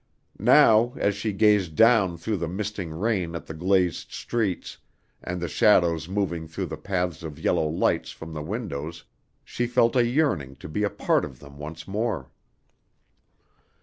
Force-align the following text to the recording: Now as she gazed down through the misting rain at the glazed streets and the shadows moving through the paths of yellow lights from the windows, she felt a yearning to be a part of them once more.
Now 0.39 0.93
as 0.97 1.13
she 1.13 1.31
gazed 1.31 1.75
down 1.75 2.17
through 2.17 2.37
the 2.37 2.47
misting 2.47 2.89
rain 2.91 3.35
at 3.35 3.45
the 3.45 3.53
glazed 3.53 4.11
streets 4.11 4.79
and 5.21 5.39
the 5.39 5.47
shadows 5.47 6.09
moving 6.09 6.47
through 6.47 6.65
the 6.65 6.75
paths 6.77 7.21
of 7.21 7.37
yellow 7.37 7.67
lights 7.67 8.09
from 8.09 8.33
the 8.33 8.41
windows, 8.41 9.05
she 9.43 9.67
felt 9.67 9.95
a 9.95 10.03
yearning 10.03 10.55
to 10.55 10.67
be 10.67 10.81
a 10.81 10.89
part 10.89 11.23
of 11.23 11.37
them 11.37 11.59
once 11.59 11.87
more. 11.87 12.31